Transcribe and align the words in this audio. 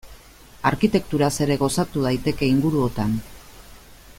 Arkitekturaz 0.69 1.29
ere 1.45 1.57
gozatu 1.65 2.07
daiteke 2.07 2.51
inguruotan. 2.55 3.17